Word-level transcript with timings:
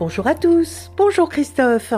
Bonjour 0.00 0.26
à 0.26 0.34
tous, 0.34 0.90
bonjour 0.96 1.28
Christophe. 1.28 1.92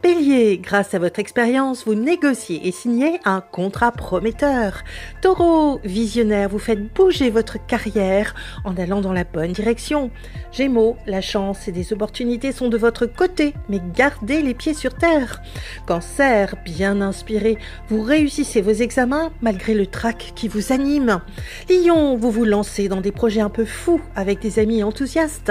Bélier, 0.00 0.58
grâce 0.58 0.94
à 0.94 1.00
votre 1.00 1.18
expérience, 1.18 1.84
vous 1.86 1.96
négociez 1.96 2.68
et 2.68 2.70
signez 2.70 3.18
un 3.24 3.40
contrat 3.40 3.90
prometteur. 3.90 4.84
Taureau, 5.22 5.80
visionnaire, 5.82 6.48
vous 6.50 6.60
faites 6.60 6.94
bouger 6.94 7.30
votre 7.30 7.56
carrière 7.66 8.36
en 8.64 8.76
allant 8.76 9.00
dans 9.00 9.12
la 9.12 9.24
bonne 9.24 9.50
direction. 9.50 10.12
Gémeaux, 10.52 10.96
la 11.08 11.20
chance 11.20 11.66
et 11.66 11.72
des 11.72 11.92
opportunités 11.92 12.52
sont 12.52 12.68
de 12.68 12.78
votre 12.78 13.06
côté, 13.06 13.54
mais 13.68 13.80
gardez 13.92 14.40
les 14.40 14.54
pieds 14.54 14.72
sur 14.72 14.94
terre. 14.94 15.42
Cancer, 15.84 16.54
bien 16.64 17.00
inspiré, 17.00 17.58
vous 17.88 18.02
réussissez 18.02 18.60
vos 18.60 18.70
examens 18.70 19.32
malgré 19.40 19.74
le 19.74 19.88
trac 19.88 20.32
qui 20.36 20.46
vous 20.46 20.72
anime. 20.72 21.20
Lion, 21.68 22.16
vous 22.16 22.30
vous 22.30 22.44
lancez 22.44 22.86
dans 22.86 23.00
des 23.00 23.10
projets 23.10 23.40
un 23.40 23.50
peu 23.50 23.64
fous 23.64 24.00
avec 24.14 24.38
des 24.38 24.60
amis 24.60 24.84
enthousiastes. 24.84 25.50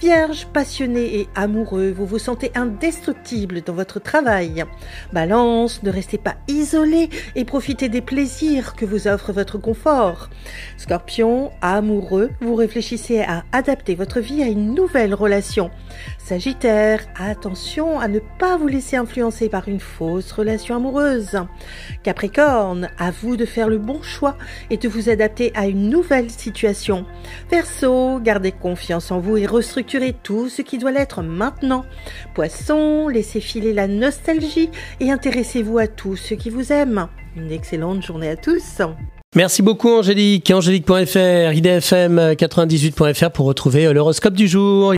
Vierge, 0.00 0.48
passionné 0.52 1.20
et 1.20 1.27
amoureux, 1.34 1.90
vous 1.90 2.06
vous 2.06 2.18
sentez 2.18 2.50
indestructible 2.54 3.62
dans 3.62 3.72
votre 3.72 4.00
travail. 4.00 4.64
Balance, 5.12 5.82
ne 5.82 5.90
restez 5.90 6.18
pas 6.18 6.36
isolé 6.48 7.08
et 7.34 7.44
profitez 7.44 7.88
des 7.88 8.00
plaisirs 8.00 8.74
que 8.74 8.84
vous 8.84 9.08
offre 9.08 9.32
votre 9.32 9.58
confort. 9.58 10.28
Scorpion, 10.76 11.50
amoureux, 11.60 12.30
vous 12.40 12.54
réfléchissez 12.54 13.20
à 13.20 13.44
adapter 13.52 13.94
votre 13.94 14.20
vie 14.20 14.42
à 14.42 14.46
une 14.46 14.74
nouvelle 14.74 15.14
relation. 15.14 15.70
Sagittaire, 16.18 17.00
attention 17.16 17.98
à 18.00 18.08
ne 18.08 18.20
pas 18.38 18.56
vous 18.56 18.66
laisser 18.66 18.96
influencer 18.96 19.48
par 19.48 19.68
une 19.68 19.80
fausse 19.80 20.32
relation 20.32 20.76
amoureuse. 20.76 21.38
Capricorne, 22.02 22.90
à 22.98 23.10
vous 23.10 23.36
de 23.36 23.44
faire 23.44 23.68
le 23.68 23.78
bon 23.78 24.02
choix 24.02 24.36
et 24.70 24.76
de 24.76 24.88
vous 24.88 25.08
adapter 25.08 25.52
à 25.54 25.66
une 25.66 25.88
nouvelle 25.88 26.30
situation. 26.30 27.06
Verseau, 27.50 28.20
gardez 28.20 28.52
confiance 28.52 29.10
en 29.10 29.20
vous 29.20 29.36
et 29.36 29.46
restructurez 29.46 30.14
tout 30.22 30.48
ce 30.48 30.62
qui 30.62 30.78
doit 30.78 30.92
l'être 30.92 31.17
maintenant. 31.22 31.84
Poisson, 32.34 33.08
laissez 33.08 33.40
filer 33.40 33.72
la 33.72 33.88
nostalgie 33.88 34.70
et 35.00 35.10
intéressez-vous 35.10 35.78
à 35.78 35.86
tous 35.86 36.16
ceux 36.16 36.36
qui 36.36 36.50
vous 36.50 36.72
aiment. 36.72 37.08
Une 37.36 37.52
excellente 37.52 38.04
journée 38.04 38.28
à 38.28 38.36
tous. 38.36 38.82
Merci 39.36 39.60
beaucoup 39.60 39.90
Angélique. 39.90 40.50
Angélique.fr, 40.50 41.52
idfm98.fr 41.52 43.30
pour 43.30 43.44
retrouver 43.44 43.92
l'horoscope 43.92 44.32
du 44.32 44.48
jour. 44.48 44.94